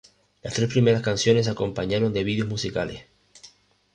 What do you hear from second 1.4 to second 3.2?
se acompañaron de vídeos musicales.